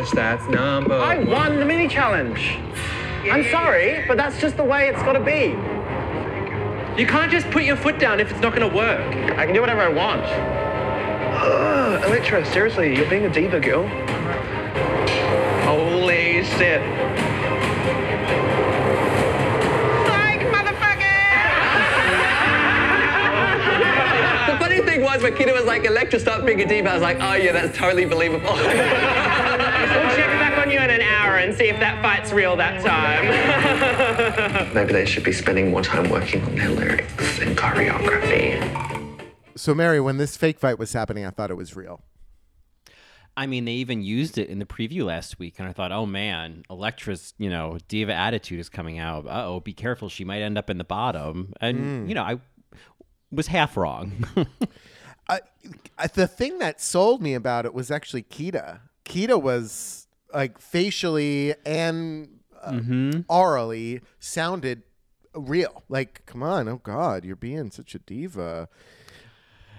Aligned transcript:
The 0.00 0.06
bitch 0.06 0.12
that's 0.12 0.48
number 0.48 0.94
I 0.94 1.18
one. 1.18 1.26
won 1.26 1.58
the 1.58 1.66
mini 1.66 1.86
challenge. 1.86 2.56
I'm 3.30 3.44
sorry, 3.50 4.02
but 4.08 4.16
that's 4.16 4.40
just 4.40 4.56
the 4.56 4.64
way 4.64 4.88
it's 4.88 5.02
got 5.02 5.12
to 5.12 5.20
be. 5.20 5.50
You 6.98 7.06
can't 7.06 7.30
just 7.30 7.50
put 7.50 7.64
your 7.64 7.76
foot 7.76 7.98
down 7.98 8.18
if 8.18 8.30
it's 8.30 8.40
not 8.40 8.54
gonna 8.54 8.74
work. 8.74 9.14
I 9.36 9.44
can 9.44 9.54
do 9.54 9.60
whatever 9.60 9.82
I 9.82 9.88
want. 9.88 10.22
Ugh, 11.42 12.04
Elektra, 12.04 12.46
seriously, 12.46 12.96
you're 12.96 13.10
being 13.10 13.26
a 13.26 13.30
diva, 13.30 13.60
girl. 13.60 13.86
Holy 15.64 16.44
shit. 16.44 16.80
The 24.46 24.56
funny 24.58 24.80
thing 24.80 25.02
was 25.02 25.22
when 25.22 25.34
Kita 25.34 25.52
was 25.52 25.64
like, 25.66 25.84
Elektra, 25.84 26.18
stop 26.18 26.46
being 26.46 26.60
a 26.62 26.66
diva, 26.66 26.90
I 26.90 26.94
was 26.94 27.02
like, 27.02 27.18
oh 27.20 27.34
yeah, 27.34 27.52
that's 27.52 27.76
totally 27.76 28.06
believable. 28.06 28.56
We'll 29.90 30.16
check 30.16 30.30
back 30.40 30.58
on 30.58 30.70
you 30.70 30.78
in 30.78 30.90
an 30.90 31.02
hour 31.02 31.36
and 31.50 31.58
see 31.58 31.68
if 31.68 31.80
that 31.80 32.00
fight's 32.00 32.32
real 32.32 32.54
that 32.56 32.80
time. 32.84 33.24
Maybe 34.74 34.92
they 34.92 35.04
should 35.04 35.24
be 35.24 35.32
spending 35.32 35.70
more 35.70 35.82
time 35.82 36.08
working 36.08 36.44
on 36.44 36.54
their 36.54 36.68
lyrics 36.68 37.40
and 37.40 37.58
choreography. 37.58 38.60
So, 39.56 39.74
Mary, 39.74 40.00
when 40.00 40.16
this 40.16 40.36
fake 40.36 40.60
fight 40.60 40.78
was 40.78 40.92
happening, 40.92 41.26
I 41.26 41.30
thought 41.30 41.50
it 41.50 41.56
was 41.56 41.74
real. 41.74 42.02
I 43.36 43.46
mean, 43.46 43.64
they 43.64 43.72
even 43.72 44.02
used 44.02 44.38
it 44.38 44.48
in 44.48 44.60
the 44.60 44.64
preview 44.64 45.04
last 45.04 45.40
week, 45.40 45.56
and 45.58 45.68
I 45.68 45.72
thought, 45.72 45.90
oh 45.90 46.06
man, 46.06 46.62
Elektra's, 46.70 47.34
you 47.36 47.50
know, 47.50 47.78
diva 47.88 48.12
attitude 48.12 48.60
is 48.60 48.68
coming 48.68 48.98
out. 48.98 49.26
Uh 49.26 49.44
oh, 49.46 49.60
be 49.60 49.72
careful, 49.72 50.08
she 50.08 50.24
might 50.24 50.42
end 50.42 50.56
up 50.56 50.70
in 50.70 50.78
the 50.78 50.84
bottom. 50.84 51.52
And 51.60 52.08
you 52.08 52.14
know, 52.14 52.22
I 52.22 52.38
was 53.32 53.48
half 53.48 53.76
wrong. 53.76 54.24
I, 55.28 55.40
I, 55.98 56.06
the 56.06 56.28
thing 56.28 56.58
that 56.58 56.80
sold 56.80 57.22
me 57.22 57.34
about 57.34 57.66
it 57.66 57.74
was 57.74 57.90
actually 57.90 58.22
Kita. 58.22 58.80
Kita 59.04 59.40
was 59.40 60.06
like 60.32 60.58
facially 60.58 61.54
and 61.64 62.40
uh, 62.62 62.80
orally 63.28 64.00
sounded 64.18 64.82
real. 65.34 65.82
Like, 65.88 66.24
come 66.26 66.42
on, 66.42 66.68
oh 66.68 66.80
God, 66.82 67.24
you're 67.24 67.36
being 67.36 67.70
such 67.70 67.94
a 67.94 67.98
diva. 67.98 68.68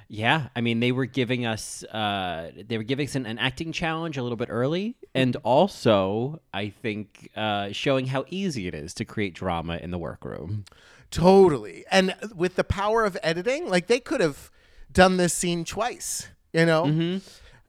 Yeah, 0.07 0.49
I 0.55 0.61
mean, 0.61 0.81
they 0.81 0.91
were 0.91 1.05
giving 1.05 1.45
us 1.45 1.83
uh, 1.85 2.51
they 2.67 2.77
were 2.77 2.83
giving 2.83 3.07
us 3.07 3.15
an, 3.15 3.25
an 3.25 3.37
acting 3.37 3.71
challenge 3.71 4.17
a 4.17 4.23
little 4.23 4.35
bit 4.35 4.49
early, 4.49 4.97
and 5.15 5.37
also 5.37 6.41
I 6.53 6.69
think 6.69 7.29
uh, 7.35 7.71
showing 7.71 8.07
how 8.07 8.25
easy 8.29 8.67
it 8.67 8.75
is 8.75 8.93
to 8.95 9.05
create 9.05 9.33
drama 9.33 9.77
in 9.77 9.91
the 9.91 9.97
workroom. 9.97 10.65
Totally. 11.11 11.85
And 11.91 12.15
with 12.33 12.55
the 12.55 12.63
power 12.63 13.03
of 13.05 13.17
editing, 13.21 13.69
like 13.69 13.87
they 13.87 13.99
could 13.99 14.21
have 14.21 14.49
done 14.91 15.17
this 15.17 15.33
scene 15.33 15.65
twice, 15.65 16.29
you 16.53 16.65
know? 16.65 16.85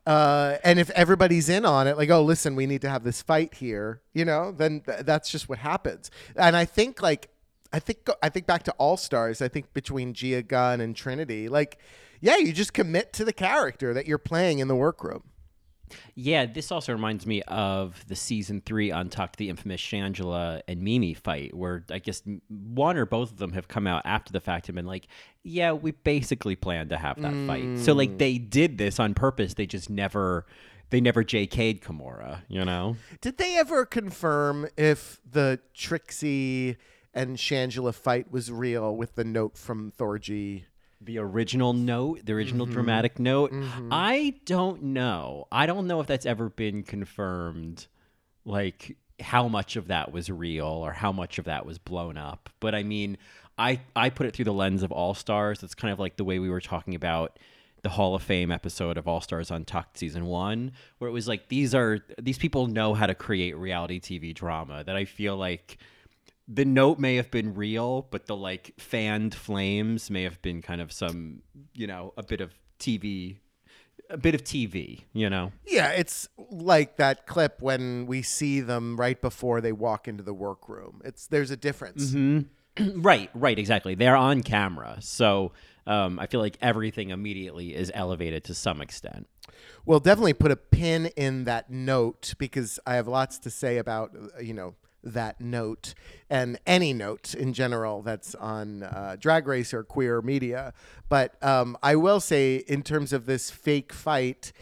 Uh, 0.05 0.57
and 0.65 0.81
if 0.81 0.91
everybody's 0.91 1.49
in 1.49 1.65
on 1.65 1.87
it, 1.87 1.97
like, 1.97 2.11
oh, 2.11 2.23
listen, 2.23 2.57
we 2.57 2.67
need 2.67 2.81
to 2.83 2.91
have 2.91 3.05
this 3.05 3.23
fight 3.23 3.55
here, 3.55 4.01
you 4.13 4.25
know, 4.25 4.51
then 4.51 4.81
th- 4.81 5.01
that's 5.01 5.31
just 5.31 5.49
what 5.49 5.59
happens. 5.59 6.11
And 6.35 6.57
I 6.57 6.65
think, 6.65 7.01
like, 7.01 7.29
I 7.73 7.79
think 7.79 8.09
I 8.23 8.29
think 8.29 8.47
back 8.47 8.65
to 8.65 8.73
All 8.73 8.97
Stars. 8.97 9.41
I 9.41 9.49
think 9.49 9.73
between 9.73 10.13
Gia 10.13 10.43
Gunn 10.43 10.81
and 10.81 10.95
Trinity, 10.95 11.49
like, 11.49 11.79
yeah, 12.21 12.37
you 12.37 12.53
just 12.53 12.73
commit 12.73 13.13
to 13.15 13.25
the 13.25 13.33
character 13.33 13.95
that 13.95 14.07
you're 14.07 14.19
playing 14.19 14.59
in 14.59 14.69
the 14.69 14.77
workroom. 14.77 15.23
Yeah, 16.15 16.47
this 16.47 16.71
also 16.71 16.93
reminds 16.93 17.27
me 17.27 17.43
of 17.43 18.05
the 18.09 18.17
season 18.17 18.63
three 18.65 18.91
Untucked, 18.91 19.37
the 19.37 19.49
infamous 19.49 19.81
Shangela 19.81 20.63
and 20.69 20.83
Mimi 20.83 21.15
fight, 21.15 21.55
where 21.55 21.85
I 21.91 21.99
guess 21.99 22.23
one 22.49 22.97
or 22.97 23.07
both 23.07 23.33
of 23.33 23.39
them 23.39 23.53
have 23.53 23.69
come 23.69 23.87
out 23.87 24.03
after 24.05 24.33
the 24.33 24.41
fact 24.41 24.69
and 24.69 24.77
been 24.77 24.87
like, 24.87 25.07
yeah, 25.43 25.73
we 25.73 25.93
basically 25.93 26.57
planned 26.57 26.91
to 26.91 26.97
have 26.97 27.21
that 27.23 27.35
fight. 27.47 27.79
So, 27.79 27.93
like, 27.93 28.19
they 28.19 28.35
mm. 28.35 28.51
did 28.51 28.79
this 28.79 29.01
on 29.01 29.15
purpose. 29.15 29.55
They 29.55 29.67
just 29.67 29.91
never. 29.91 30.47
They 30.91 31.01
never 31.01 31.25
JK'd 31.25 31.81
Kimura, 31.83 32.43
you 32.49 32.67
know? 32.67 32.97
Did 33.23 33.39
they 33.39 33.57
ever 33.57 33.87
confirm 33.87 34.69
if 34.77 35.23
the 35.25 35.59
Trixie 35.73 36.77
and 37.15 37.39
Shangela 37.39 37.95
fight 37.95 38.31
was 38.31 38.53
real 38.53 38.95
with 38.95 39.15
the 39.15 39.25
note 39.25 39.57
from 39.57 39.91
Thorgy? 39.91 40.65
The 41.05 41.19
original 41.19 41.73
note, 41.73 42.25
the 42.25 42.33
original 42.33 42.67
mm-hmm. 42.67 42.75
dramatic 42.75 43.19
note. 43.19 43.53
Mm-hmm. 43.53 43.89
I 43.91 44.35
don't 44.45 44.83
know. 44.83 45.47
I 45.51 45.67
don't 45.67 45.87
know 45.87 46.01
if 46.01 46.07
that's 46.07 46.27
ever 46.27 46.49
been 46.49 46.83
confirmed, 46.83 47.87
like 48.45 48.97
how 49.21 49.49
much 49.49 49.77
of 49.77 49.89
that 49.89 50.13
was 50.13 50.31
real 50.31 50.67
or 50.67 50.93
how 50.93 51.13
much 51.13 51.39
of 51.39 51.47
that 51.47 51.67
was 51.67 51.79
blown 51.79 52.17
up. 52.17 52.51
But 52.61 52.75
I 52.75 52.83
mean, 52.83 53.19
I 53.59 53.81
I 53.95 54.11
put 54.11 54.27
it 54.27 54.35
through 54.35 54.47
the 54.47 54.53
lens 54.53 54.83
of 54.83 54.93
All 54.93 55.15
Stars. 55.15 55.63
It's 55.63 55.75
kind 55.75 55.93
of 55.93 55.99
like 55.99 56.17
the 56.17 56.25
way 56.25 56.39
we 56.39 56.51
were 56.51 56.61
talking 56.61 56.95
about 56.95 57.39
the 57.83 57.89
Hall 57.89 58.15
of 58.15 58.23
Fame 58.23 58.51
episode 58.51 58.97
of 58.97 59.09
All 59.09 59.21
Stars 59.21 59.51
Untucked 59.51 59.99
season 59.99 60.27
one, 60.27 60.73
where 60.99 61.09
it 61.09 61.13
was 61.13 61.27
like 61.29 61.49
these 61.49 61.75
are 61.75 61.99
these 62.21 62.39
people 62.39 62.67
know 62.67 62.95
how 62.95 63.07
to 63.07 63.15
create 63.15 63.57
reality 63.57 64.01
TV 64.01 64.35
drama. 64.35 64.85
That 64.85 64.97
I 64.97 65.05
feel 65.05 65.37
like 65.37 65.79
the 66.49 66.65
note 66.65 66.99
may 66.99 67.17
have 67.17 67.31
been 67.31 67.55
real, 67.55 68.07
but 68.11 68.27
the 68.27 68.37
like 68.37 68.75
fanned 68.79 69.35
flames 69.35 70.11
may 70.11 70.23
have 70.23 70.41
been 70.43 70.63
kind 70.63 70.81
of 70.81 70.93
some, 70.93 71.43
you 71.75 71.87
know, 71.87 72.13
a 72.17 72.23
bit 72.23 72.41
of 72.41 72.53
TV, 72.79 73.39
a 74.11 74.17
bit 74.17 74.35
of 74.35 74.43
TV, 74.43 75.03
you 75.13 75.31
know. 75.31 75.53
Yeah, 75.67 75.91
it's 75.91 76.29
like 76.51 76.97
that 76.97 77.27
clip 77.27 77.61
when 77.61 78.07
we 78.07 78.23
see 78.23 78.61
them 78.61 78.97
right 78.97 79.21
before 79.21 79.61
they 79.61 79.73
walk 79.73 80.09
into 80.09 80.23
the 80.23 80.35
workroom. 80.35 81.01
It's 81.05 81.27
there's 81.27 81.51
a 81.51 81.57
difference. 81.57 82.15
right, 82.97 83.31
right, 83.35 83.59
exactly. 83.59 83.95
They're 83.95 84.17
on 84.17 84.43
camera, 84.43 84.99
so 85.01 85.53
um, 85.87 86.19
I 86.19 86.27
feel 86.27 86.41
like 86.41 86.59
everything 86.61 87.11
immediately 87.11 87.75
is 87.75 87.91
elevated 87.95 88.45
to 88.45 88.55
some 88.55 88.81
extent. 88.81 89.29
We'll 89.85 90.01
definitely 90.01 90.35
put 90.35 90.51
a 90.51 90.57
pin 90.57 91.07
in 91.17 91.45
that 91.45 91.71
note 91.71 92.35
because 92.39 92.79
I 92.87 92.95
have 92.95 93.09
lots 93.09 93.39
to 93.41 93.51
say 93.51 93.79
about 93.79 94.15
uh, 94.15 94.41
you 94.41 94.55
know 94.55 94.75
that 95.03 95.41
note 95.41 95.95
and 96.31 96.59
any 96.67 96.93
note 96.93 97.35
in 97.35 97.53
general 97.53 98.03
that's 98.03 98.35
on 98.37 98.83
uh, 98.83 99.17
drag 99.19 99.47
race 99.47 99.75
or 99.75 99.83
queer 99.83 100.23
media. 100.23 100.73
But 101.09 101.43
um, 101.43 101.77
I 101.83 101.97
will 101.97 102.21
say, 102.21 102.57
in 102.57 102.83
terms 102.83 103.13
of 103.13 103.27
this 103.27 103.51
fake 103.51 103.93
fight, 103.93 104.53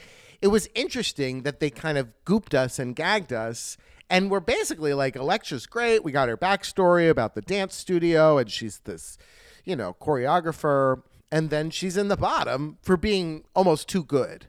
it 0.42 0.48
was 0.48 0.68
interesting 0.74 1.42
that 1.42 1.60
they 1.60 1.70
kind 1.70 1.98
of 1.98 2.08
gooped 2.24 2.54
us 2.54 2.78
and 2.78 2.96
gagged 2.96 3.32
us. 3.32 3.76
And 4.08 4.30
we're 4.30 4.40
basically 4.40 4.94
like, 4.94 5.14
Elektra's 5.14 5.66
great. 5.66 6.02
We 6.02 6.12
got 6.12 6.28
her 6.28 6.36
backstory 6.36 7.08
about 7.08 7.34
the 7.34 7.42
dance 7.42 7.76
studio, 7.76 8.38
and 8.38 8.50
she's 8.50 8.80
this, 8.80 9.18
you 9.64 9.76
know, 9.76 9.94
choreographer. 10.00 11.02
And 11.30 11.50
then 11.50 11.70
she's 11.70 11.96
in 11.96 12.08
the 12.08 12.16
bottom 12.16 12.78
for 12.82 12.96
being 12.96 13.44
almost 13.54 13.88
too 13.88 14.02
good. 14.02 14.46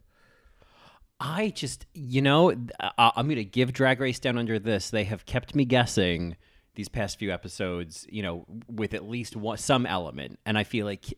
I 1.23 1.49
just, 1.51 1.85
you 1.93 2.21
know, 2.21 2.51
I- 2.79 2.91
uh, 2.97 3.11
I'm 3.15 3.27
going 3.27 3.35
to 3.37 3.45
give 3.45 3.71
Drag 3.73 3.99
Race 4.01 4.19
Down 4.19 4.37
Under 4.39 4.57
this. 4.57 4.89
They 4.89 5.03
have 5.03 5.25
kept 5.27 5.53
me 5.53 5.65
guessing 5.65 6.35
these 6.73 6.89
past 6.89 7.19
few 7.19 7.31
episodes, 7.31 8.07
you 8.09 8.23
know, 8.23 8.45
with 8.67 8.93
at 8.95 9.07
least 9.07 9.35
one, 9.35 9.57
some 9.57 9.85
element. 9.85 10.39
And 10.45 10.57
I 10.57 10.63
feel 10.63 10.85
like 10.87 11.13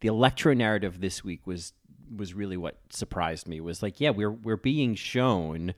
the 0.00 0.08
Elektra 0.08 0.54
narrative 0.54 1.00
this 1.00 1.24
week 1.24 1.46
was 1.46 1.72
was 2.14 2.32
really 2.34 2.56
what 2.56 2.78
surprised 2.90 3.48
me. 3.48 3.60
Was 3.60 3.82
like, 3.82 4.00
yeah, 4.00 4.10
we're 4.10 4.30
we're 4.30 4.56
being 4.56 4.94
shown. 4.94 5.74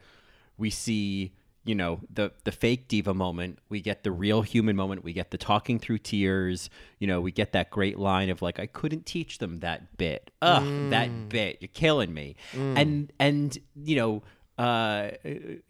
We 0.59 0.71
see, 0.71 1.33
you 1.65 1.75
know, 1.75 2.01
the 2.13 2.33
the 2.45 2.53
fake 2.53 2.89
diva 2.89 3.13
moment. 3.13 3.59
We 3.69 3.81
get 3.81 4.03
the 4.03 4.13
real 4.13 4.43
human 4.43 4.77
moment. 4.77 5.05
We 5.05 5.13
get 5.13 5.31
the 5.31 5.39
talking 5.39 5.79
through 5.79 5.99
tears. 5.99 6.71
You 6.99 7.07
know, 7.07 7.21
we 7.21 7.33
get 7.33 7.53
that 7.53 7.71
great 7.71 7.99
line 7.99 8.31
of 8.31 8.41
like, 8.41 8.59
I 8.59 8.67
couldn't 8.67 9.07
teach 9.07 9.39
them 9.39 9.61
that 9.61 9.97
bit. 9.99 10.31
Ugh, 10.41 10.91
that 10.91 11.11
mm. 11.11 11.29
bit. 11.29 11.59
You're 11.61 11.69
killing 11.69 12.15
me. 12.15 12.37
Mm. 12.53 12.79
And 12.79 13.13
and 13.19 13.59
you 13.77 13.97
know. 13.97 14.23
Uh, 14.59 15.13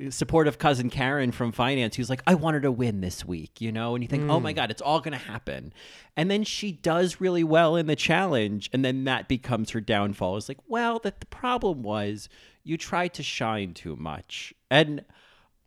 supportive 0.08 0.58
cousin 0.58 0.90
Karen 0.90 1.30
from 1.30 1.52
finance 1.52 1.94
who's 1.94 2.10
like, 2.10 2.24
I 2.26 2.34
want 2.34 2.54
her 2.54 2.60
to 2.62 2.72
win 2.72 3.02
this 3.02 3.24
week, 3.24 3.60
you 3.60 3.70
know, 3.70 3.94
and 3.94 4.02
you 4.02 4.08
think, 4.08 4.28
oh 4.28 4.40
my 4.40 4.52
mm. 4.52 4.56
God, 4.56 4.72
it's 4.72 4.82
all 4.82 4.98
going 4.98 5.12
to 5.12 5.24
happen. 5.24 5.72
And 6.16 6.28
then 6.28 6.42
she 6.42 6.72
does 6.72 7.20
really 7.20 7.44
well 7.44 7.76
in 7.76 7.86
the 7.86 7.94
challenge. 7.94 8.68
And 8.72 8.84
then 8.84 9.04
that 9.04 9.28
becomes 9.28 9.70
her 9.70 9.80
downfall. 9.80 10.38
It's 10.38 10.48
like, 10.48 10.58
well, 10.66 10.98
that 11.04 11.20
the 11.20 11.26
problem 11.26 11.84
was 11.84 12.28
you 12.64 12.76
tried 12.76 13.14
to 13.14 13.22
shine 13.22 13.74
too 13.74 13.94
much. 13.94 14.52
And 14.72 15.04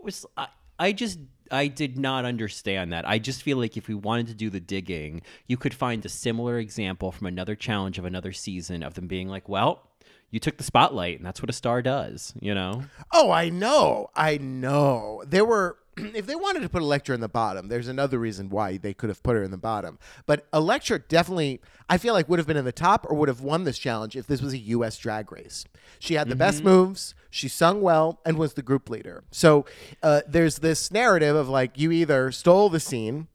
was, 0.03 0.25
I, 0.37 0.47
I 0.79 0.91
just, 0.91 1.19
I 1.51 1.67
did 1.67 1.97
not 1.97 2.25
understand 2.25 2.93
that. 2.93 3.07
I 3.07 3.19
just 3.19 3.43
feel 3.43 3.57
like 3.57 3.77
if 3.77 3.87
we 3.87 3.95
wanted 3.95 4.27
to 4.27 4.33
do 4.33 4.49
the 4.49 4.59
digging, 4.59 5.21
you 5.47 5.57
could 5.57 5.73
find 5.73 6.05
a 6.05 6.09
similar 6.09 6.57
example 6.57 7.11
from 7.11 7.27
another 7.27 7.55
challenge 7.55 7.97
of 7.97 8.05
another 8.05 8.31
season 8.31 8.83
of 8.83 8.95
them 8.95 9.07
being 9.07 9.27
like, 9.27 9.47
well, 9.47 9.89
you 10.31 10.39
took 10.39 10.57
the 10.57 10.63
spotlight 10.63 11.17
and 11.17 11.25
that's 11.25 11.41
what 11.41 11.49
a 11.49 11.53
star 11.53 11.83
does, 11.83 12.33
you 12.39 12.55
know? 12.55 12.83
Oh, 13.11 13.29
I 13.29 13.49
know. 13.49 14.09
I 14.15 14.37
know. 14.37 15.23
There 15.27 15.45
were 15.45 15.77
if 15.97 16.25
they 16.25 16.35
wanted 16.35 16.61
to 16.61 16.69
put 16.69 16.81
Elektra 16.81 17.15
in 17.15 17.21
the 17.21 17.29
bottom, 17.29 17.67
there's 17.67 17.87
another 17.87 18.19
reason 18.19 18.49
why 18.49 18.77
they 18.77 18.93
could 18.93 19.09
have 19.09 19.23
put 19.23 19.35
her 19.35 19.43
in 19.43 19.51
the 19.51 19.57
bottom. 19.57 19.99
But 20.25 20.47
Elektra 20.53 20.99
definitely 20.99 21.61
I 21.89 21.97
feel 21.97 22.13
like 22.13 22.29
would 22.29 22.39
have 22.39 22.47
been 22.47 22.57
in 22.57 22.65
the 22.65 22.71
top 22.71 23.05
or 23.09 23.15
would 23.15 23.29
have 23.29 23.41
won 23.41 23.63
this 23.63 23.77
challenge 23.77 24.15
if 24.15 24.27
this 24.27 24.41
was 24.41 24.53
a 24.53 24.57
US 24.57 24.97
drag 24.97 25.31
race. 25.31 25.65
She 25.99 26.15
had 26.15 26.29
the 26.29 26.35
best 26.35 26.63
moves, 26.63 27.15
she 27.29 27.47
sung 27.47 27.81
well 27.81 28.19
and 28.25 28.37
was 28.37 28.53
the 28.53 28.61
group 28.61 28.89
leader. 28.89 29.23
So, 29.31 29.65
uh, 30.01 30.21
there's 30.27 30.57
this 30.57 30.91
narrative 30.91 31.35
of 31.35 31.49
like 31.49 31.77
you 31.77 31.91
either 31.91 32.31
stole 32.31 32.69
the 32.69 32.79
scene 32.79 33.27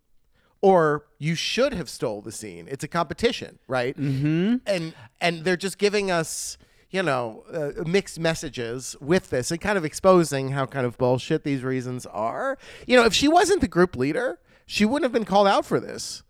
or 0.60 1.04
you 1.18 1.34
should 1.34 1.72
have 1.72 1.88
stole 1.88 2.20
the 2.20 2.32
scene. 2.32 2.66
It's 2.68 2.84
a 2.84 2.88
competition, 2.88 3.58
right? 3.68 3.96
Mm-hmm. 3.96 4.56
And 4.66 4.94
and 5.20 5.44
they're 5.44 5.56
just 5.56 5.78
giving 5.78 6.10
us 6.10 6.58
you 6.90 7.02
know, 7.02 7.44
uh, 7.52 7.82
mixed 7.86 8.18
messages 8.18 8.96
with 9.00 9.30
this 9.30 9.50
and 9.50 9.60
kind 9.60 9.76
of 9.76 9.84
exposing 9.84 10.50
how 10.50 10.66
kind 10.66 10.86
of 10.86 10.96
bullshit 10.96 11.44
these 11.44 11.62
reasons 11.62 12.06
are. 12.06 12.56
You 12.86 12.96
know, 12.96 13.04
if 13.04 13.12
she 13.12 13.28
wasn't 13.28 13.60
the 13.60 13.68
group 13.68 13.96
leader, 13.96 14.38
she 14.64 14.84
wouldn't 14.84 15.04
have 15.04 15.12
been 15.12 15.26
called 15.26 15.48
out 15.48 15.66
for 15.66 15.80
this. 15.80 16.22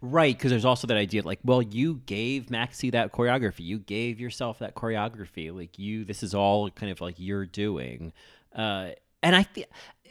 Right, 0.00 0.36
because 0.36 0.50
there's 0.50 0.64
also 0.64 0.86
that 0.86 0.96
idea 0.96 1.22
like, 1.22 1.40
well, 1.44 1.60
you 1.60 2.00
gave 2.06 2.46
Maxi 2.46 2.92
that 2.92 3.12
choreography. 3.12 3.60
You 3.60 3.80
gave 3.80 4.20
yourself 4.20 4.60
that 4.60 4.74
choreography. 4.74 5.54
Like 5.54 5.78
you, 5.78 6.04
this 6.04 6.22
is 6.22 6.34
all 6.34 6.70
kind 6.70 6.92
of 6.92 7.00
like 7.00 7.16
you're 7.18 7.46
doing. 7.46 8.12
Uh, 8.54 8.90
and 9.22 9.34
I 9.34 9.42
feel 9.42 9.64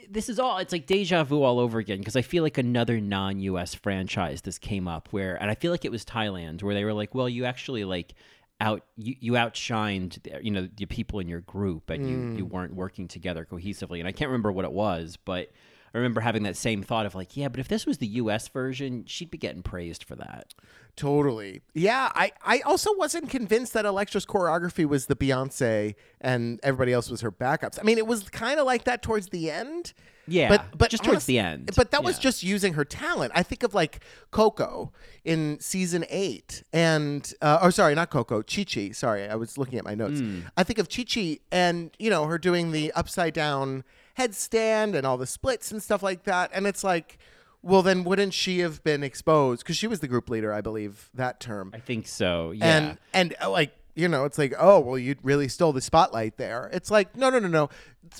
this 0.08 0.28
is 0.28 0.38
all 0.38 0.58
it's 0.58 0.72
like 0.72 0.86
deja 0.86 1.22
vu 1.22 1.42
all 1.42 1.60
over 1.60 1.78
again 1.78 1.98
because 1.98 2.16
I 2.16 2.22
feel 2.22 2.42
like 2.42 2.58
another 2.58 3.00
non-US 3.00 3.74
franchise 3.74 4.40
this 4.42 4.58
came 4.58 4.88
up 4.88 5.08
where 5.12 5.36
and 5.40 5.50
I 5.50 5.54
feel 5.54 5.70
like 5.70 5.84
it 5.84 5.92
was 5.92 6.04
Thailand 6.04 6.62
where 6.62 6.74
they 6.74 6.84
were 6.84 6.92
like, 6.92 7.14
well, 7.14 7.28
you 7.28 7.44
actually 7.44 7.84
like 7.84 8.14
out 8.60 8.84
you, 8.96 9.14
you 9.20 9.32
outshined 9.32 10.18
you 10.42 10.50
know 10.50 10.68
the 10.76 10.86
people 10.86 11.18
in 11.18 11.28
your 11.28 11.40
group 11.40 11.90
and 11.90 12.08
you 12.08 12.16
you 12.36 12.46
mm. 12.46 12.50
weren't 12.50 12.74
working 12.74 13.08
together 13.08 13.46
cohesively. 13.50 13.98
And 13.98 14.06
I 14.06 14.12
can't 14.12 14.28
remember 14.28 14.52
what 14.52 14.64
it 14.64 14.72
was, 14.72 15.16
but 15.24 15.50
I 15.92 15.98
remember 15.98 16.20
having 16.20 16.42
that 16.44 16.56
same 16.56 16.82
thought 16.82 17.06
of 17.06 17.14
like, 17.14 17.36
yeah, 17.36 17.48
but 17.48 17.60
if 17.60 17.68
this 17.68 17.86
was 17.86 17.98
the 17.98 18.06
US 18.06 18.48
version, 18.48 19.04
she'd 19.06 19.30
be 19.30 19.38
getting 19.38 19.62
praised 19.62 20.04
for 20.04 20.16
that. 20.16 20.54
Totally. 20.96 21.62
Yeah, 21.72 22.10
I, 22.14 22.32
I 22.44 22.60
also 22.60 22.94
wasn't 22.96 23.30
convinced 23.30 23.72
that 23.72 23.84
Elektra's 23.84 24.26
choreography 24.26 24.86
was 24.86 25.06
the 25.06 25.16
Beyonce 25.16 25.94
and 26.20 26.60
everybody 26.62 26.92
else 26.92 27.10
was 27.10 27.22
her 27.22 27.32
backups. 27.32 27.78
I 27.78 27.82
mean, 27.82 27.98
it 27.98 28.06
was 28.06 28.28
kind 28.28 28.60
of 28.60 28.66
like 28.66 28.84
that 28.84 29.02
towards 29.02 29.28
the 29.28 29.50
end. 29.50 29.92
Yeah, 30.28 30.48
but 30.48 30.78
but 30.78 30.90
just 30.90 31.02
towards 31.02 31.24
the 31.24 31.40
end. 31.40 31.70
But 31.74 31.90
that 31.90 32.04
was 32.04 32.18
just 32.18 32.44
using 32.44 32.74
her 32.74 32.84
talent. 32.84 33.32
I 33.34 33.42
think 33.42 33.64
of 33.64 33.74
like 33.74 34.04
Coco 34.30 34.92
in 35.24 35.58
season 35.60 36.04
eight, 36.08 36.62
and 36.72 37.32
uh, 37.42 37.58
or 37.62 37.72
sorry, 37.72 37.96
not 37.96 38.10
Coco, 38.10 38.42
Chi 38.42 38.62
Chi. 38.64 38.90
Sorry, 38.90 39.28
I 39.28 39.34
was 39.34 39.58
looking 39.58 39.78
at 39.78 39.84
my 39.84 39.94
notes. 39.96 40.20
Hmm. 40.20 40.40
I 40.56 40.62
think 40.62 40.78
of 40.78 40.88
Chi 40.88 41.02
Chi, 41.02 41.38
and 41.50 41.90
you 41.98 42.10
know 42.10 42.26
her 42.26 42.38
doing 42.38 42.70
the 42.70 42.92
upside 42.92 43.34
down 43.34 43.82
headstand 44.20 44.94
and 44.94 45.06
all 45.06 45.16
the 45.16 45.26
splits 45.26 45.70
and 45.70 45.82
stuff 45.82 46.02
like 46.02 46.24
that. 46.24 46.50
And 46.52 46.66
it's 46.66 46.84
like, 46.84 47.18
well, 47.62 47.82
then 47.82 48.04
wouldn't 48.04 48.34
she 48.34 48.60
have 48.60 48.82
been 48.82 49.02
exposed? 49.02 49.62
Because 49.62 49.76
she 49.76 49.86
was 49.86 50.00
the 50.00 50.08
group 50.08 50.30
leader, 50.30 50.52
I 50.52 50.60
believe, 50.60 51.10
that 51.14 51.40
term. 51.40 51.72
I 51.74 51.78
think 51.78 52.06
so. 52.06 52.52
Yeah. 52.52 52.76
And 52.76 52.98
and 53.12 53.34
uh, 53.42 53.50
like 53.50 53.72
you 53.94 54.08
know, 54.08 54.24
it's 54.24 54.38
like, 54.38 54.54
oh, 54.58 54.80
well, 54.80 54.98
you 54.98 55.16
really 55.22 55.48
stole 55.48 55.72
the 55.72 55.80
spotlight 55.80 56.36
there. 56.36 56.70
It's 56.72 56.90
like, 56.90 57.16
no, 57.16 57.28
no, 57.28 57.38
no, 57.38 57.48
no. 57.48 57.68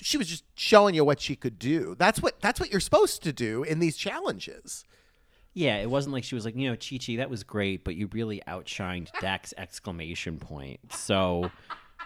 She 0.01 0.19
was 0.19 0.27
just 0.27 0.45
showing 0.55 0.95
you 0.95 1.05
what 1.05 1.21
she 1.21 1.37
could 1.37 1.59
do. 1.59 1.97
That's 1.99 2.21
what 2.21 2.41
that's 2.41 2.61
what 2.61 2.71
you're 2.71 2.81
supposed 2.81 3.23
to 3.23 3.33
do 3.33 3.63
in 3.63 3.79
these 3.79 3.97
challenges. 3.97 4.85
Yeah, 5.55 5.77
it 5.77 5.91
wasn't 5.91 6.13
like 6.13 6.25
she 6.25 6.35
was 6.35 6.45
like, 6.45 6.55
you 6.55 6.69
know, 6.71 6.77
Chi 6.77 6.99
Chi, 7.05 7.17
that 7.17 7.29
was 7.29 7.43
great, 7.43 7.83
but 7.85 7.97
you 7.97 8.09
really 8.13 8.41
outshined 8.47 9.09
Dax 9.21 9.53
exclamation 9.57 10.39
point. 10.39 10.81
So 10.93 11.51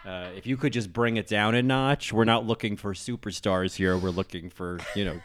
uh, 0.06 0.28
if 0.36 0.46
you 0.46 0.56
could 0.56 0.72
just 0.72 0.92
bring 0.92 1.16
it 1.16 1.26
down 1.26 1.54
a 1.54 1.62
notch, 1.62 2.12
we're 2.12 2.24
not 2.24 2.46
looking 2.46 2.76
for 2.76 2.92
superstars 2.94 3.74
here. 3.76 3.96
We're 3.96 4.10
looking 4.10 4.50
for, 4.50 4.78
you 4.94 5.04
know, 5.04 5.20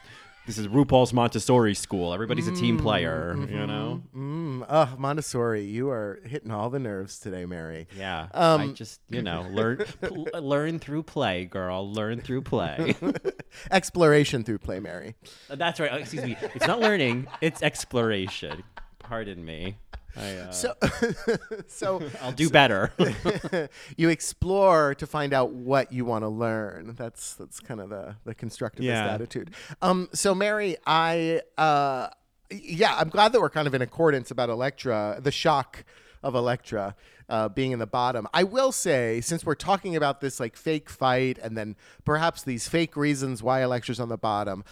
this 0.45 0.57
is 0.57 0.67
RuPaul's 0.67 1.13
Montessori 1.13 1.75
school. 1.75 2.11
Everybody's 2.11 2.47
a 2.47 2.55
team 2.55 2.79
player, 2.79 3.35
you 3.37 3.67
know? 3.67 4.01
Mm, 4.15 4.65
oh, 4.67 4.95
Montessori, 4.97 5.63
you 5.63 5.91
are 5.91 6.19
hitting 6.25 6.49
all 6.49 6.71
the 6.71 6.79
nerves 6.79 7.19
today, 7.19 7.45
Mary. 7.45 7.87
Yeah. 7.95 8.29
Um, 8.33 8.61
I 8.61 8.67
just, 8.73 8.99
you 9.09 9.21
know, 9.21 9.45
learn 9.51 9.77
pl- 10.01 10.25
learn 10.41 10.79
through 10.79 11.03
play, 11.03 11.45
girl. 11.45 11.91
Learn 11.93 12.19
through 12.19 12.41
play. 12.41 12.95
Exploration 13.71 14.43
through 14.43 14.57
play, 14.59 14.79
Mary. 14.79 15.13
That's 15.49 15.79
right. 15.79 15.91
Oh, 15.93 15.97
Excuse 15.97 16.23
me. 16.23 16.35
It's 16.55 16.65
not 16.65 16.79
learning, 16.79 17.27
it's 17.41 17.61
exploration. 17.61 18.63
Pardon 18.97 19.45
me. 19.45 19.75
I, 20.19 20.35
uh, 20.37 20.51
So, 20.51 20.73
so 21.67 22.01
I'll 22.21 22.31
do 22.31 22.49
better. 22.49 22.91
you 23.97 24.09
explore 24.09 24.95
to 24.95 25.07
find 25.07 25.33
out 25.33 25.51
what 25.51 25.91
you 25.93 26.05
want 26.05 26.23
to 26.23 26.29
learn. 26.29 26.95
That's 26.97 27.33
that's 27.35 27.59
kind 27.59 27.79
of 27.79 27.89
the 27.89 28.15
the 28.25 28.35
constructivist 28.35 28.83
Yeah. 28.83 29.13
attitude. 29.13 29.51
Um, 29.81 30.09
so 30.13 30.35
Mary, 30.35 30.77
I 30.85 31.41
uh, 31.57 32.09
yeah, 32.51 32.95
I'm 32.97 33.09
glad 33.09 33.31
that 33.33 33.41
we're 33.41 33.49
kind 33.49 33.67
of 33.67 33.73
in 33.73 33.81
accordance 33.81 34.31
about 34.31 34.49
Elektra, 34.49 35.19
the 35.21 35.31
shock 35.31 35.83
of 36.23 36.35
Elektra 36.35 36.95
uh, 37.29 37.47
being 37.47 37.71
in 37.71 37.79
the 37.79 37.87
bottom. 37.87 38.27
I 38.33 38.43
will 38.43 38.71
say, 38.71 39.21
since 39.21 39.45
we're 39.45 39.55
talking 39.55 39.95
about 39.95 40.19
this 40.19 40.39
like 40.39 40.55
fake 40.57 40.89
fight 40.89 41.37
and 41.37 41.55
then 41.57 41.75
perhaps 42.03 42.41
these 42.43 42.67
fake 42.67 42.97
reasons 42.97 43.41
why 43.43 43.61
Elektra's 43.61 43.99
on 43.99 44.09
the 44.09 44.17
bottom, 44.17 44.63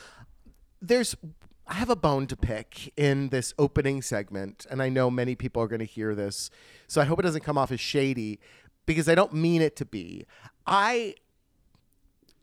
there's 0.81 1.15
I 1.69 1.73
have 1.73 1.89
a 1.89 1.95
bone 1.95 2.27
to 2.27 2.37
pick 2.37 2.93
in 2.95 3.29
this 3.29 3.53
opening 3.59 4.01
segment, 4.01 4.65
and 4.69 4.81
I 4.81 4.87
know 4.87 5.11
many 5.11 5.35
people 5.35 5.61
are 5.61 5.67
going 5.67 5.79
to 5.79 5.85
hear 5.85 6.15
this, 6.15 6.49
so 6.87 7.01
I 7.01 7.05
hope 7.05 7.19
it 7.19 7.23
doesn't 7.23 7.43
come 7.43 7.57
off 7.57 7.71
as 7.71 7.79
shady 7.79 8.39
because 8.85 9.09
I 9.09 9.15
don't 9.15 9.33
mean 9.33 9.61
it 9.61 9.75
to 9.77 9.85
be. 9.85 10.25
I 10.65 11.15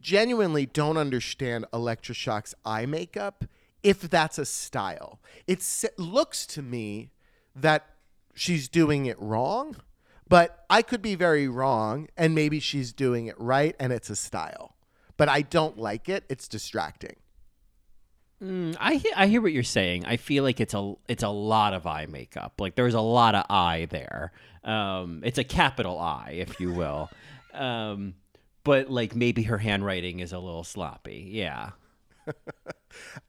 genuinely 0.00 0.66
don't 0.66 0.98
understand 0.98 1.64
Elektra 1.72 2.14
Shock's 2.14 2.54
eye 2.66 2.84
makeup 2.84 3.46
if 3.82 4.02
that's 4.02 4.38
a 4.38 4.44
style. 4.44 5.20
It 5.46 5.64
looks 5.96 6.46
to 6.48 6.62
me 6.62 7.10
that 7.56 7.86
she's 8.34 8.68
doing 8.68 9.06
it 9.06 9.18
wrong, 9.18 9.76
but 10.28 10.66
I 10.68 10.82
could 10.82 11.00
be 11.00 11.14
very 11.14 11.48
wrong, 11.48 12.08
and 12.16 12.34
maybe 12.34 12.60
she's 12.60 12.92
doing 12.92 13.26
it 13.26 13.38
right, 13.40 13.74
and 13.80 13.90
it's 13.92 14.10
a 14.10 14.16
style. 14.16 14.76
But 15.16 15.30
I 15.30 15.42
don't 15.42 15.78
like 15.78 16.08
it. 16.10 16.24
It's 16.28 16.48
distracting. 16.48 17.16
I 18.42 18.96
hear, 18.96 19.12
I 19.16 19.26
hear 19.26 19.40
what 19.40 19.52
you're 19.52 19.62
saying. 19.62 20.04
I 20.04 20.16
feel 20.16 20.44
like 20.44 20.60
it's 20.60 20.74
a 20.74 20.94
it's 21.08 21.22
a 21.22 21.28
lot 21.28 21.72
of 21.72 21.86
eye 21.86 22.06
makeup. 22.06 22.54
Like 22.58 22.74
there's 22.74 22.94
a 22.94 23.00
lot 23.00 23.34
of 23.34 23.46
eye 23.48 23.86
there. 23.90 24.32
Um, 24.64 25.22
it's 25.24 25.38
a 25.38 25.44
capital 25.44 25.98
I, 25.98 26.32
if 26.32 26.60
you 26.60 26.72
will. 26.72 27.10
Um, 27.54 28.14
but 28.64 28.90
like 28.90 29.14
maybe 29.14 29.44
her 29.44 29.58
handwriting 29.58 30.18
is 30.18 30.32
a 30.32 30.40
little 30.40 30.64
sloppy. 30.64 31.28
Yeah. 31.30 31.70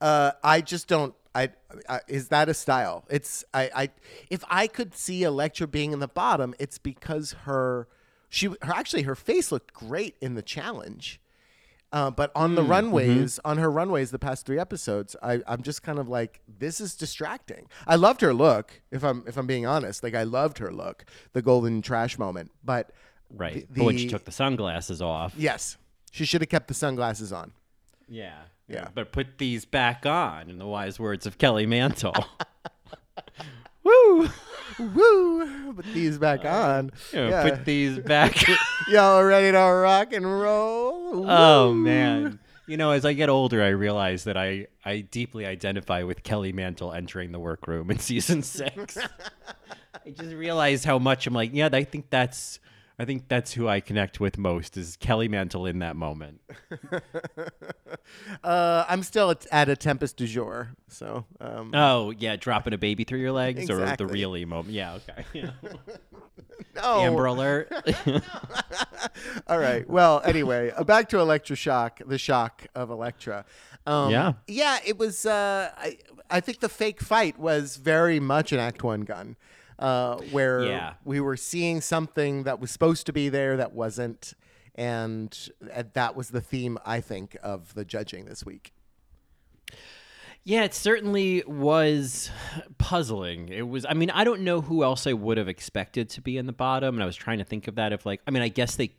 Uh, 0.00 0.30
I 0.44 0.60
just 0.60 0.86
don't. 0.86 1.14
I, 1.34 1.50
I 1.88 2.00
is 2.06 2.28
that 2.28 2.48
a 2.48 2.54
style? 2.54 3.04
It's 3.10 3.44
I, 3.52 3.70
I. 3.74 3.90
If 4.30 4.44
I 4.48 4.68
could 4.68 4.94
see 4.94 5.24
Elektra 5.24 5.66
being 5.66 5.92
in 5.92 5.98
the 5.98 6.08
bottom, 6.08 6.54
it's 6.58 6.78
because 6.78 7.32
her, 7.44 7.88
she, 8.28 8.46
her 8.46 8.72
actually 8.72 9.02
her 9.02 9.16
face 9.16 9.50
looked 9.50 9.72
great 9.72 10.16
in 10.20 10.34
the 10.34 10.42
challenge, 10.42 11.20
uh, 11.96 12.10
but 12.10 12.30
on 12.34 12.54
the 12.54 12.62
runways, 12.62 13.40
on 13.44 13.56
her 13.58 13.70
runways, 13.70 14.10
the 14.10 14.18
past 14.18 14.44
three 14.46 14.58
episodes, 14.58 15.16
I, 15.22 15.40
I'm 15.46 15.62
just 15.62 15.82
kind 15.82 15.98
of 15.98 16.08
like, 16.08 16.40
this 16.46 16.80
is 16.80 16.94
distracting. 16.94 17.68
I 17.86 17.96
loved 17.96 18.20
her 18.20 18.34
look. 18.34 18.82
If 18.90 19.02
I'm 19.02 19.24
if 19.26 19.36
I'm 19.38 19.46
being 19.46 19.64
honest, 19.66 20.02
like 20.02 20.14
I 20.14 20.24
loved 20.24 20.58
her 20.58 20.70
look, 20.72 21.04
the 21.32 21.40
golden 21.42 21.80
trash 21.82 22.18
moment, 22.18 22.50
but 22.62 22.90
Right. 23.30 23.66
the- 23.72 23.80
but 23.80 23.84
when 23.86 23.98
she 23.98 24.08
took 24.08 24.24
the 24.26 24.32
sunglasses 24.32 25.00
off. 25.00 25.34
yes, 25.36 25.78
she 26.12 26.24
should 26.24 26.42
have 26.42 26.50
kept 26.50 26.68
the 26.68 26.74
sunglasses 26.74 27.32
on. 27.32 27.52
Yeah. 28.08 28.34
Yeah. 28.68 28.88
But 28.94 29.10
put 29.12 29.38
these 29.38 29.64
back 29.64 30.04
on, 30.06 30.50
in 30.50 30.58
the 30.58 30.66
wise 30.66 30.98
words 31.00 31.24
of 31.26 31.38
Kelly 31.38 31.66
Mantle. 31.66 32.14
Woo! 33.86 34.28
Woo! 34.78 35.74
Put 35.74 35.86
these 35.94 36.18
back 36.18 36.44
uh, 36.44 36.48
on. 36.48 36.90
You 37.12 37.28
Yeah. 37.28 37.42
Put 37.48 37.64
these 37.64 37.98
back. 37.98 38.36
Y'all 38.88 39.22
ready 39.22 39.52
to 39.52 39.58
rock 39.58 40.12
and 40.12 40.26
roll? 40.26 41.30
Oh 41.30 41.72
man. 41.72 42.40
You 42.66 42.76
know, 42.76 42.90
as 42.90 43.04
I 43.04 43.12
get 43.12 43.28
older, 43.28 43.62
I 43.62 43.68
realize 43.68 44.24
that 44.24 44.36
I, 44.36 44.66
I 44.84 45.00
deeply 45.00 45.46
identify 45.46 46.02
with 46.02 46.24
Kelly 46.24 46.52
Mantle 46.52 46.92
entering 46.92 47.30
the 47.30 47.38
workroom 47.38 47.92
in 47.92 48.00
season 48.00 48.42
six. 48.42 48.98
I 50.06 50.10
just 50.10 50.34
realized 50.34 50.84
how 50.84 50.98
much 50.98 51.28
I'm 51.28 51.34
like, 51.34 51.54
yeah, 51.54 51.68
I 51.72 51.84
think 51.84 52.10
that's 52.10 52.58
I 52.98 53.04
think 53.04 53.28
that's 53.28 53.52
who 53.52 53.68
I 53.68 53.80
connect 53.80 54.20
with 54.20 54.38
most 54.38 54.76
is 54.76 54.96
Kelly 54.96 55.28
Mantle 55.28 55.66
in 55.66 55.80
that 55.80 55.96
moment. 55.96 56.40
Uh, 58.44 58.84
I'm 58.88 59.02
still 59.02 59.34
at, 59.50 59.68
a 59.68 59.74
Tempest 59.74 60.16
DuJour, 60.16 60.68
so 60.88 61.24
um, 61.40 61.72
Oh 61.74 62.10
yeah, 62.10 62.36
dropping 62.36 62.72
a 62.72 62.78
baby 62.78 63.02
through 63.04 63.18
your 63.18 63.32
legs 63.32 63.68
or 63.68 63.84
the 63.96 64.06
really 64.06 64.44
moment. 64.44 64.74
Yeah, 64.74 64.94
okay. 64.94 65.24
Yeah. 65.32 65.50
no. 66.76 67.00
Amber 67.00 67.26
Alert. 67.26 67.72
All 69.48 69.58
right. 69.58 69.88
Well, 69.88 70.22
anyway, 70.24 70.70
uh, 70.76 70.84
back 70.84 71.08
to 71.10 71.18
Elektra 71.18 71.56
Shock, 71.56 72.00
the 72.06 72.18
shock 72.18 72.66
of 72.74 72.90
Elektra. 72.90 73.44
Um, 73.86 74.10
Yeah. 74.10 74.32
Yeah, 74.46 74.78
it 74.84 74.98
was. 74.98 75.26
Uh, 75.26 75.70
I 75.76 75.98
I 76.30 76.40
think 76.40 76.60
the 76.60 76.68
fake 76.68 77.00
fight 77.00 77.38
was 77.38 77.76
very 77.76 78.20
much 78.20 78.52
an 78.52 78.58
Act 78.58 78.82
One 78.82 79.02
gun, 79.02 79.36
uh, 79.78 80.16
where 80.30 80.64
Yeah. 80.64 80.94
we 81.04 81.20
were 81.20 81.36
seeing 81.36 81.80
something 81.80 82.44
that 82.44 82.60
was 82.60 82.70
supposed 82.70 83.06
to 83.06 83.12
be 83.12 83.28
there 83.28 83.56
that 83.56 83.72
wasn't, 83.72 84.34
and 84.74 85.48
uh, 85.74 85.84
that 85.94 86.16
was 86.16 86.30
the 86.30 86.40
theme 86.40 86.78
I 86.84 87.00
think 87.00 87.36
of 87.42 87.74
the 87.74 87.84
judging 87.84 88.24
this 88.26 88.44
week. 88.44 88.72
Yeah, 90.44 90.62
it 90.62 90.74
certainly 90.74 91.42
was 91.44 92.30
puzzling. 92.78 93.48
It 93.48 93.68
was. 93.68 93.84
I 93.84 93.94
mean, 93.94 94.10
I 94.10 94.22
don't 94.22 94.42
know 94.42 94.60
who 94.60 94.84
else 94.84 95.06
I 95.06 95.12
would 95.12 95.38
have 95.38 95.48
expected 95.48 96.08
to 96.10 96.20
be 96.20 96.38
in 96.38 96.46
the 96.46 96.52
bottom, 96.52 96.94
and 96.94 97.02
I 97.02 97.06
was 97.06 97.16
trying 97.16 97.38
to 97.38 97.44
think 97.44 97.66
of 97.66 97.74
that. 97.74 97.92
If 97.92 98.06
like, 98.06 98.20
I 98.28 98.30
mean, 98.30 98.44
I 98.44 98.48
guess 98.48 98.76
they 98.76 98.92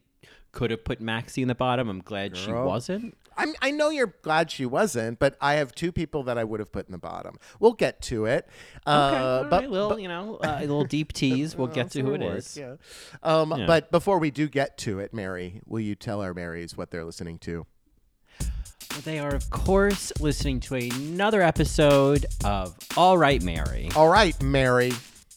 could 0.52 0.72
have 0.72 0.84
put 0.84 1.02
Maxi 1.02 1.42
in 1.42 1.48
the 1.48 1.56
bottom. 1.56 1.88
I'm 1.88 2.02
glad 2.02 2.36
she 2.36 2.52
wasn't. 2.52 3.16
I'm, 3.38 3.54
I 3.62 3.72
know 3.72 3.90
you're 3.90 4.14
glad 4.22 4.50
she 4.52 4.66
wasn't, 4.66 5.20
but 5.20 5.38
I 5.40 5.56
have 5.56 5.74
two 5.74 5.92
people 5.92 6.24
that 6.24 6.38
I 6.38 6.44
would 6.44 6.60
have 6.60 6.72
put 6.72 6.88
in 6.88 6.92
the 6.92 6.98
bottom. 6.98 7.36
We'll 7.60 7.74
get 7.74 8.02
to 8.04 8.26
it. 8.26 8.48
Okay, 8.78 8.82
Uh, 8.86 9.44
but, 9.44 9.62
right, 9.62 9.70
little, 9.72 10.00
you 10.00 10.08
know, 10.08 10.36
uh, 10.38 10.58
a 10.60 10.62
little 10.62 10.84
deep 10.86 11.14
tease. 11.14 11.56
We'll 11.56 11.68
get 11.68 11.92
to 11.92 12.02
who 12.02 12.14
it 12.14 12.22
is. 12.22 12.58
Yeah. 12.58 12.76
Um, 13.24 13.54
Yeah. 13.58 13.66
But 13.68 13.92
before 13.92 14.20
we 14.20 14.32
do 14.32 14.48
get 14.48 14.78
to 14.80 15.00
it, 15.00 15.14
Mary, 15.14 15.62
will 15.66 15.80
you 15.80 15.96
tell 15.96 16.22
our 16.22 16.34
Marys 16.34 16.76
what 16.76 16.92
they're 16.92 17.06
listening 17.06 17.38
to? 17.40 17.66
They 19.04 19.20
are, 19.20 19.36
of 19.36 19.50
course, 19.52 20.12
listening 20.20 20.60
to 20.62 20.76
another 20.76 21.42
episode 21.42 22.26
of 22.44 22.76
All 22.96 23.18
Right, 23.18 23.42
Mary. 23.44 23.90
All 23.96 24.10
right, 24.10 24.42
Mary. 24.42 24.92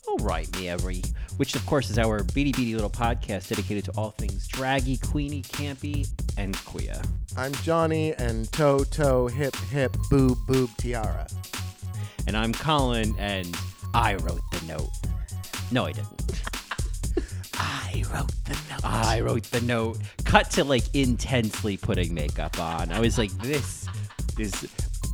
All 0.08 0.16
Right, 0.18 0.48
Mary, 0.58 1.02
which, 1.36 1.54
of 1.54 1.64
course, 1.66 1.90
is 1.90 1.98
our 1.98 2.22
beady 2.24 2.52
beady 2.52 2.74
little 2.74 2.90
podcast 2.90 3.48
dedicated 3.48 3.84
to 3.86 3.92
all 3.92 4.10
things 4.10 4.48
draggy, 4.48 4.96
queenie, 4.96 5.42
campy, 5.42 6.08
and 6.36 6.56
queer. 6.64 7.00
I'm 7.36 7.52
Johnny 7.56 8.14
and 8.14 8.50
toe 8.52 8.84
toe 8.84 9.28
hip 9.28 9.54
hip 9.70 9.96
boob 10.10 10.38
boob 10.46 10.70
tiara. 10.78 11.26
And 12.26 12.36
I'm 12.36 12.52
Colin, 12.52 13.14
and 13.18 13.56
I 13.94 14.14
wrote 14.16 14.42
the 14.52 14.64
note. 14.66 14.90
No, 15.70 15.86
I 15.86 15.92
didn't. 15.92 16.42
I 17.54 18.04
wrote 18.12 18.32
the 18.44 18.58
note. 18.70 18.84
I 18.84 19.20
wrote 19.20 19.44
the 19.44 19.60
note. 19.60 19.98
Cut 20.24 20.50
to 20.52 20.64
like 20.64 20.84
intensely 20.94 21.76
putting 21.76 22.14
makeup 22.14 22.58
on. 22.58 22.90
I 22.90 23.00
was 23.00 23.18
like, 23.18 23.30
this 23.38 23.86
is, 24.38 24.66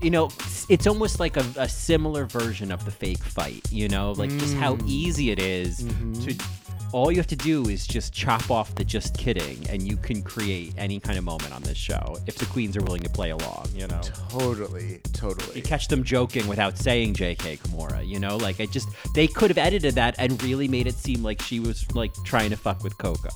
you 0.03 0.11
know, 0.11 0.31
it's 0.69 0.87
almost 0.87 1.21
like 1.21 1.37
a, 1.37 1.45
a 1.57 1.69
similar 1.69 2.25
version 2.25 2.71
of 2.71 2.85
the 2.85 2.91
fake 2.91 3.23
fight, 3.23 3.71
you 3.71 3.89
know, 3.89 4.13
like 4.13 4.31
just 4.31 4.55
how 4.55 4.77
mm. 4.77 4.87
easy 4.87 5.31
it 5.31 5.39
is 5.39 5.81
mm-hmm. 5.81 6.13
to. 6.25 6.45
All 6.93 7.11
you 7.11 7.17
have 7.19 7.27
to 7.27 7.37
do 7.37 7.69
is 7.69 7.87
just 7.87 8.13
chop 8.13 8.49
off 8.51 8.75
the 8.77 8.85
just 8.85 9.19
kidding, 9.19 9.69
and 9.69 9.83
you 9.83 9.97
can 9.97 10.23
create 10.23 10.73
any 10.79 11.01
kind 11.01 11.19
of 11.19 11.25
moment 11.25 11.53
on 11.53 11.63
this 11.63 11.77
show 11.77 12.17
if 12.27 12.37
the 12.37 12.47
queens 12.47 12.77
are 12.77 12.83
willing 12.83 13.03
to 13.03 13.11
play 13.11 13.31
along, 13.31 13.69
you 13.75 13.89
know? 13.89 14.01
Totally, 14.31 15.01
totally. 15.13 15.57
You 15.57 15.63
catch 15.63 15.89
them 15.89 16.05
joking 16.05 16.47
without 16.47 16.79
saying 16.79 17.15
JK 17.15 17.59
Kimura, 17.59 18.07
you 18.07 18.21
know? 18.21 18.37
Like, 18.37 18.61
I 18.61 18.67
just, 18.67 18.89
they 19.15 19.27
could 19.27 19.51
have 19.51 19.59
edited 19.59 19.97
that 19.97 20.15
and 20.19 20.41
really 20.45 20.69
made 20.69 20.87
it 20.87 20.95
seem 20.95 21.25
like 21.25 21.43
she 21.43 21.59
was, 21.59 21.85
like, 21.95 22.15
trying 22.25 22.51
to 22.51 22.57
fuck 22.57 22.85
with 22.85 22.97
Coco. 22.99 23.31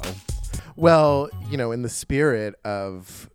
Well, 0.76 1.28
you 1.50 1.56
know, 1.56 1.72
in 1.72 1.82
the 1.82 1.88
spirit 1.90 2.54
of 2.64 3.28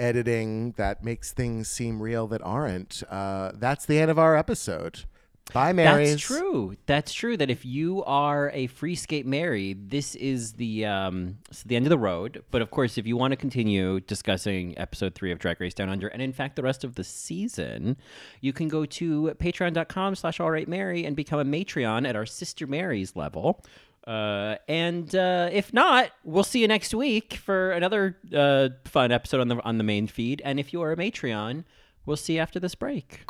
editing 0.00 0.72
that 0.72 1.04
makes 1.04 1.32
things 1.32 1.68
seem 1.68 2.00
real 2.00 2.26
that 2.28 2.42
aren't, 2.42 3.02
uh, 3.10 3.52
that's 3.54 3.86
the 3.86 3.98
end 3.98 4.10
of 4.10 4.18
our 4.18 4.36
episode. 4.36 5.04
Bye, 5.52 5.72
Marys. 5.72 6.10
That's 6.12 6.22
true. 6.22 6.76
That's 6.86 7.12
true. 7.12 7.36
That 7.36 7.50
if 7.50 7.64
you 7.64 8.04
are 8.04 8.50
a 8.54 8.68
free 8.68 8.94
skate 8.94 9.26
Mary, 9.26 9.74
this 9.74 10.14
is 10.14 10.52
the 10.54 10.86
um, 10.86 11.38
the 11.66 11.76
end 11.76 11.86
of 11.86 11.90
the 11.90 11.98
road. 11.98 12.44
But 12.50 12.62
of 12.62 12.70
course, 12.70 12.98
if 12.98 13.06
you 13.06 13.16
want 13.16 13.32
to 13.32 13.36
continue 13.36 14.00
discussing 14.00 14.78
episode 14.78 15.14
three 15.14 15.32
of 15.32 15.38
Drag 15.38 15.60
Race 15.60 15.74
Down 15.74 15.88
Under, 15.88 16.08
and 16.08 16.22
in 16.22 16.32
fact 16.32 16.56
the 16.56 16.62
rest 16.62 16.84
of 16.84 16.94
the 16.94 17.04
season, 17.04 17.96
you 18.40 18.52
can 18.52 18.68
go 18.68 18.84
to 18.84 19.34
patreon.com 19.38 20.14
slash 20.14 20.40
all 20.40 20.50
right 20.50 20.68
Mary 20.68 21.04
and 21.04 21.16
become 21.16 21.40
a 21.40 21.44
Matreon 21.44 22.08
at 22.08 22.16
our 22.16 22.26
sister 22.26 22.66
Mary's 22.66 23.16
level. 23.16 23.64
Uh, 24.06 24.56
and 24.66 25.14
uh, 25.14 25.48
if 25.52 25.72
not, 25.72 26.10
we'll 26.24 26.44
see 26.44 26.60
you 26.60 26.68
next 26.68 26.94
week 26.94 27.34
for 27.34 27.72
another 27.72 28.16
uh, 28.34 28.70
fun 28.84 29.12
episode 29.12 29.40
on 29.40 29.48
the 29.48 29.62
on 29.62 29.78
the 29.78 29.84
main 29.84 30.06
feed. 30.06 30.40
And 30.44 30.58
if 30.58 30.72
you 30.72 30.82
are 30.82 30.92
a 30.92 30.96
Matreon, 30.96 31.64
we'll 32.06 32.16
see 32.16 32.34
you 32.34 32.40
after 32.40 32.58
this 32.58 32.74
break. 32.74 33.20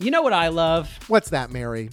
You 0.00 0.10
know 0.10 0.22
what 0.22 0.32
I 0.32 0.48
love? 0.48 0.98
What's 1.08 1.30
that, 1.30 1.50
Mary? 1.50 1.90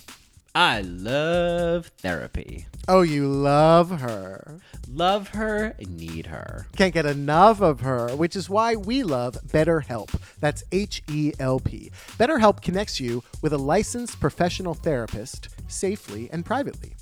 I 0.58 0.80
love 0.80 1.88
therapy. 1.98 2.68
Oh, 2.88 3.02
you 3.02 3.28
love 3.28 4.00
her. 4.00 4.62
Love 4.88 5.28
her, 5.30 5.76
need 5.86 6.28
her. 6.28 6.68
Can't 6.78 6.94
get 6.94 7.06
enough 7.06 7.60
of 7.60 7.82
her, 7.82 8.16
which 8.16 8.38
is 8.38 8.50
why 8.50 8.78
we 8.78 9.04
love 9.04 9.38
BetterHelp. 9.48 10.18
That's 10.40 10.64
H 10.72 11.04
E 11.10 11.34
L 11.42 11.60
P. 11.60 11.92
BetterHelp 12.18 12.62
connects 12.62 13.02
you 13.02 13.22
with 13.42 13.52
a 13.52 13.58
licensed 13.58 14.22
professional 14.22 14.74
therapist 14.74 15.50
safely 15.68 16.30
and 16.32 16.46
privately. 16.46 16.94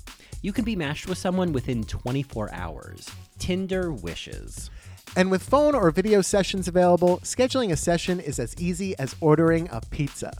You 0.42 0.52
can 0.52 0.64
be 0.64 0.74
matched 0.74 1.06
with 1.06 1.18
someone 1.18 1.52
within 1.52 1.84
24 1.84 2.52
hours. 2.52 3.08
Tinder 3.38 3.92
wishes. 3.92 4.68
And 5.16 5.30
with 5.30 5.42
phone 5.42 5.74
or 5.74 5.90
video 5.90 6.22
sessions 6.22 6.66
available, 6.66 7.18
scheduling 7.18 7.70
a 7.70 7.76
session 7.76 8.18
is 8.20 8.38
as 8.38 8.54
easy 8.58 8.98
as 8.98 9.14
ordering 9.20 9.68
a 9.70 9.80
pizza. 9.90 10.32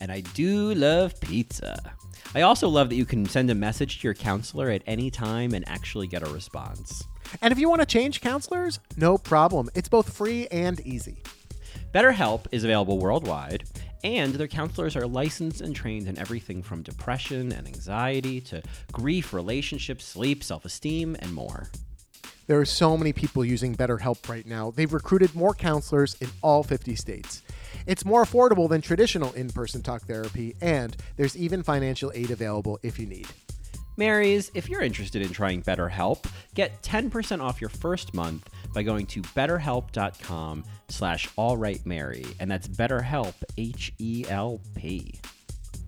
And 0.00 0.10
I 0.10 0.20
do 0.20 0.74
love 0.74 1.20
pizza. 1.20 1.94
I 2.34 2.40
also 2.40 2.68
love 2.68 2.88
that 2.88 2.96
you 2.96 3.04
can 3.04 3.26
send 3.26 3.50
a 3.50 3.54
message 3.54 4.00
to 4.00 4.06
your 4.08 4.14
counselor 4.14 4.70
at 4.70 4.82
any 4.86 5.10
time 5.10 5.52
and 5.52 5.68
actually 5.68 6.06
get 6.06 6.26
a 6.26 6.30
response. 6.30 7.04
And 7.42 7.52
if 7.52 7.58
you 7.58 7.68
want 7.68 7.82
to 7.82 7.86
change 7.86 8.22
counselors, 8.22 8.80
no 8.96 9.18
problem. 9.18 9.68
It's 9.74 9.88
both 9.88 10.14
free 10.14 10.46
and 10.48 10.80
easy. 10.80 11.22
BetterHelp 11.92 12.46
is 12.52 12.64
available 12.64 12.98
worldwide, 12.98 13.64
and 14.02 14.34
their 14.34 14.48
counselors 14.48 14.96
are 14.96 15.06
licensed 15.06 15.60
and 15.60 15.76
trained 15.76 16.08
in 16.08 16.18
everything 16.18 16.62
from 16.62 16.82
depression 16.82 17.52
and 17.52 17.66
anxiety 17.66 18.40
to 18.40 18.62
grief, 18.92 19.34
relationships, 19.34 20.04
sleep, 20.04 20.42
self 20.42 20.64
esteem, 20.64 21.16
and 21.20 21.34
more. 21.34 21.68
There 22.46 22.58
are 22.60 22.64
so 22.64 22.96
many 22.96 23.12
people 23.12 23.44
using 23.44 23.74
BetterHelp 23.74 24.28
right 24.28 24.46
now. 24.46 24.72
They've 24.72 24.92
recruited 24.92 25.34
more 25.34 25.54
counselors 25.54 26.16
in 26.20 26.28
all 26.42 26.62
50 26.62 26.96
states. 26.96 27.42
It's 27.86 28.04
more 28.04 28.24
affordable 28.24 28.68
than 28.68 28.80
traditional 28.80 29.32
in 29.32 29.50
person 29.50 29.82
talk 29.82 30.02
therapy, 30.02 30.54
and 30.60 30.96
there's 31.16 31.36
even 31.36 31.62
financial 31.62 32.12
aid 32.14 32.30
available 32.30 32.78
if 32.82 32.98
you 32.98 33.06
need. 33.06 33.28
Marys, 33.96 34.50
if 34.54 34.68
you're 34.68 34.80
interested 34.80 35.22
in 35.22 35.28
trying 35.32 35.62
BetterHelp, 35.62 36.24
get 36.54 36.82
10% 36.82 37.42
off 37.42 37.60
your 37.60 37.70
first 37.70 38.14
month 38.14 38.48
by 38.72 38.82
going 38.82 39.06
to 39.06 39.20
betterhelp.com 39.22 40.64
slash 40.88 41.28
allrightmary. 41.36 42.34
And 42.40 42.50
that's 42.50 42.68
BetterHelp, 42.68 43.34
H-E-L-P. 43.58 45.20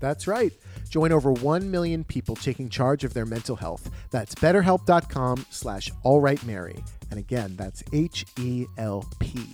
That's 0.05 0.27
right. 0.27 0.53
Join 0.91 1.13
over 1.13 1.33
1 1.33 1.71
million 1.71 2.05
people 2.05 2.37
taking 2.37 2.69
charge 2.69 3.05
of 3.05 3.15
their 3.15 3.25
mental 3.25 3.57
health. 3.57 3.91
That's 4.11 4.35
betterhelp.com 4.35 5.47
slash 5.49 5.91
allrightmary. 6.05 6.87
And 7.11 7.19
again, 7.19 7.57
that's 7.57 7.83
H 7.91 8.27
E 8.39 8.67
L 8.77 9.09
P. 9.19 9.47